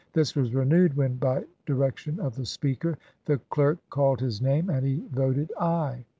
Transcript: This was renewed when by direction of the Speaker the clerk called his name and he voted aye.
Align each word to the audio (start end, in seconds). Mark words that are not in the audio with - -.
This 0.13 0.35
was 0.35 0.55
renewed 0.55 0.95
when 0.97 1.17
by 1.17 1.43
direction 1.67 2.19
of 2.19 2.35
the 2.35 2.43
Speaker 2.47 2.97
the 3.25 3.37
clerk 3.51 3.77
called 3.91 4.19
his 4.19 4.41
name 4.41 4.67
and 4.67 4.83
he 4.83 5.03
voted 5.11 5.51
aye. 5.59 6.05